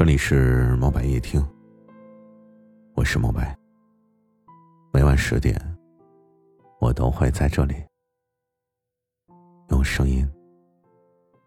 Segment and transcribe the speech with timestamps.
[0.00, 1.46] 这里是猫白夜听，
[2.94, 3.54] 我是猫白。
[4.94, 5.54] 每晚十点，
[6.80, 7.74] 我都会在这里
[9.68, 10.26] 用声音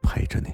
[0.04, 0.54] 陪着你。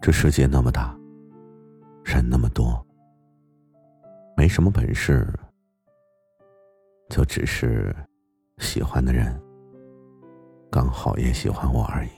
[0.00, 0.96] 这世界那么大，
[2.04, 2.80] 人那么多，
[4.36, 5.26] 没什么本事，
[7.10, 7.92] 就只是
[8.58, 9.43] 喜欢的人。
[10.74, 12.10] 刚好也喜欢我而已。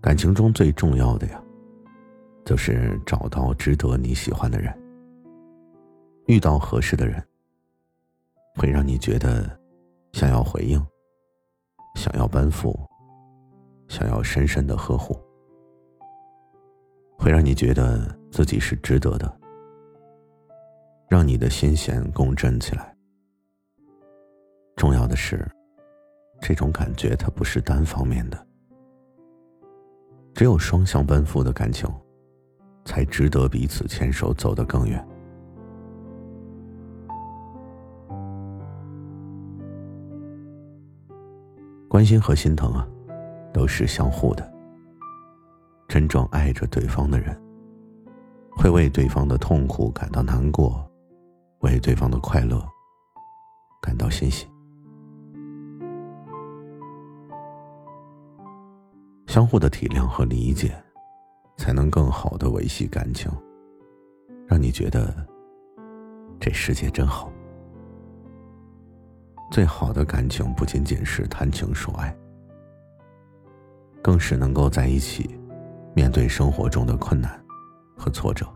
[0.00, 1.42] 感情中最重要的呀，
[2.44, 4.72] 就是找到值得你喜欢的人，
[6.28, 7.20] 遇到合适的人，
[8.54, 9.58] 会让你觉得
[10.12, 10.80] 想要回应，
[11.96, 12.78] 想要奔赴，
[13.88, 15.18] 想要深深的呵护，
[17.18, 19.40] 会让你觉得自己是值得的，
[21.08, 22.95] 让你的心弦共振起来。
[24.76, 25.50] 重要的是，
[26.40, 28.46] 这种感觉它不是单方面的，
[30.34, 31.90] 只有双向奔赴的感情，
[32.84, 35.02] 才值得彼此牵手走得更远。
[41.88, 42.86] 关心和心疼啊，
[43.54, 44.52] 都是相互的。
[45.88, 47.34] 真正爱着对方的人，
[48.50, 50.86] 会为对方的痛苦感到难过，
[51.60, 52.62] 为对方的快乐
[53.80, 54.46] 感到欣喜。
[59.26, 60.72] 相互的体谅和理解，
[61.56, 63.30] 才能更好的维系感情，
[64.46, 65.14] 让你觉得
[66.40, 67.30] 这世界真好。
[69.50, 72.16] 最好的感情不仅仅是谈情说爱，
[74.02, 75.38] 更是能够在一起
[75.94, 77.38] 面对生活中的困难
[77.96, 78.46] 和挫折。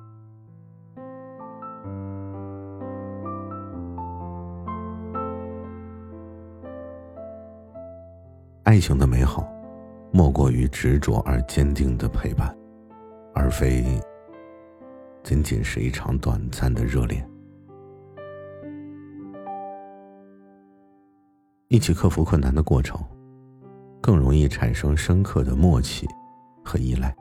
[8.63, 9.60] 爱情的美好。
[10.13, 12.57] 莫过于执着而坚定的陪伴，
[13.35, 13.85] 而非
[15.23, 17.25] 仅仅是一场短暂的热恋。
[21.69, 23.01] 一起克服困难的过程，
[24.01, 26.07] 更容易产生深刻的默契
[26.65, 27.15] 和依赖。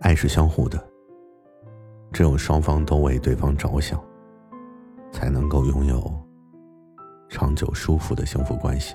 [0.00, 0.78] 爱是相互的，
[2.12, 3.98] 只有双方都为对方着想，
[5.10, 6.12] 才能够拥有
[7.30, 8.94] 长久舒服的幸福关系。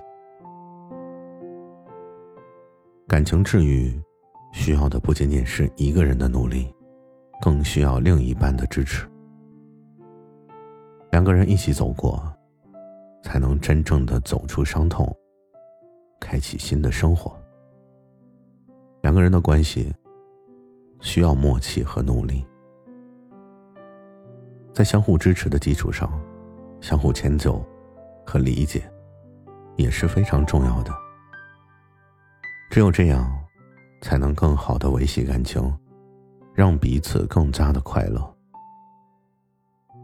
[3.08, 3.94] 感情治愈，
[4.52, 6.74] 需要的不仅仅是一个人的努力，
[7.40, 9.08] 更需要另一半的支持。
[11.12, 12.22] 两个人一起走过，
[13.22, 15.08] 才能真正的走出伤痛，
[16.20, 17.40] 开启新的生活。
[19.04, 19.94] 两个人的关系
[21.00, 22.44] 需要默契和努力，
[24.74, 26.12] 在相互支持的基础上，
[26.82, 27.64] 相互迁就
[28.26, 28.82] 和理解
[29.76, 30.92] 也是非常重要的。
[32.70, 33.32] 只有这样，
[34.02, 35.74] 才能更好的维系感情，
[36.54, 38.36] 让彼此更加的快乐。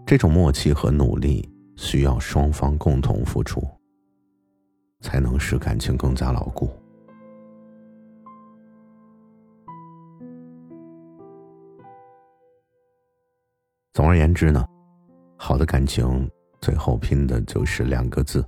[0.05, 3.61] 这种默契和努力需要双方共同付出，
[5.01, 6.69] 才能使感情更加牢固。
[13.93, 14.66] 总而言之呢，
[15.38, 16.29] 好的感情
[16.61, 18.45] 最后拼的就是两个字：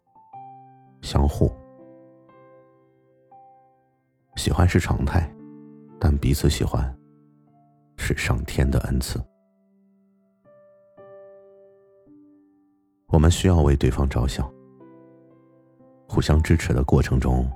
[1.01, 1.51] 相互。
[4.43, 5.33] 喜欢是常态，
[5.97, 6.93] 但彼此喜欢
[7.95, 9.17] 是上天的恩赐。
[13.07, 14.53] 我们需要为对方着想，
[16.09, 17.49] 互相支持的过程中，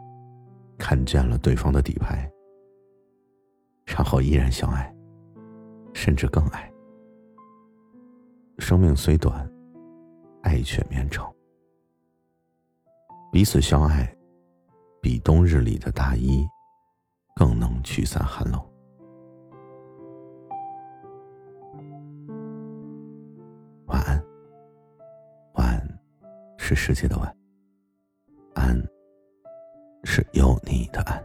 [0.78, 2.32] 看见了对方的底牌，
[3.86, 4.96] 然后依然相爱，
[5.94, 6.72] 甚至更爱。
[8.60, 9.46] 生命虽短，
[10.42, 11.30] 爱却绵长。
[13.30, 14.10] 彼此相爱，
[15.02, 16.48] 比冬日里的大衣。
[17.38, 18.60] 更能驱散寒冷。
[23.86, 24.26] 晚安，
[25.54, 26.00] 晚安，
[26.58, 27.38] 是世界的晚，
[28.56, 28.76] 安
[30.04, 31.24] 是有你的安。